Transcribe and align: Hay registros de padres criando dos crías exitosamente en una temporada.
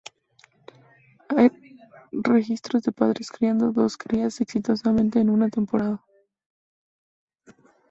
Hay 1.29 1.51
registros 2.11 2.81
de 2.81 2.91
padres 2.91 3.29
criando 3.29 3.71
dos 3.71 3.97
crías 3.97 4.41
exitosamente 4.41 5.19
en 5.19 5.29
una 5.29 5.47
temporada. 5.49 6.03